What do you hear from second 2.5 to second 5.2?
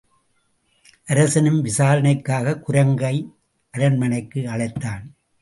குரங்கை அரண்மனைக்கு அழைத்தான்.